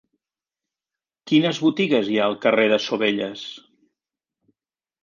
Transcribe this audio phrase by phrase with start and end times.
[1.31, 3.47] Quines botigues hi ha al carrer de Sovelles?